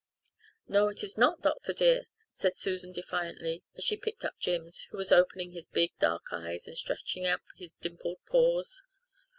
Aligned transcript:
"No, 0.67 0.87
it 0.87 1.03
is 1.03 1.15
not, 1.15 1.43
doctor 1.43 1.73
dear," 1.73 2.05
said 2.31 2.57
Susan 2.57 2.91
defiantly, 2.91 3.61
as 3.77 3.83
she 3.83 3.95
picked 3.95 4.25
up 4.25 4.39
Jims, 4.39 4.87
who 4.89 4.97
was 4.97 5.11
opening 5.11 5.51
his 5.51 5.67
big 5.67 5.91
dark 5.99 6.25
eyes 6.33 6.65
and 6.65 6.75
stretching 6.75 7.27
up 7.27 7.43
his 7.55 7.75
dimpled 7.75 8.17
paws. 8.25 8.81